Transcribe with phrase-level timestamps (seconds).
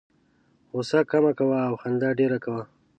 [0.71, 2.63] غوسه کمه کوه او خندا ډېره کوه.